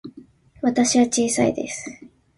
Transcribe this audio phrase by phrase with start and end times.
[0.63, 1.91] 私は小さいです。